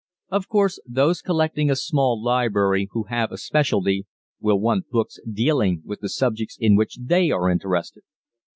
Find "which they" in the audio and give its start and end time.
6.75-7.29